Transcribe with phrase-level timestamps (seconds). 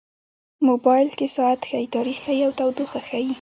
[0.67, 3.27] موبایل کې ساعت ښيي، تاریخ ښيي، او تودوخه ښيي.